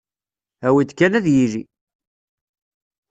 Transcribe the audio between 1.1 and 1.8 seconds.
ad yili!